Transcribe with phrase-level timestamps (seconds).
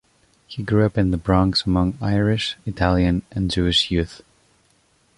[0.47, 4.23] He grew up in the Bronx among Irish, Italian and Jewish youth.